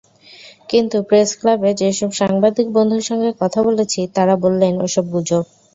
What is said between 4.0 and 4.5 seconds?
তাঁরা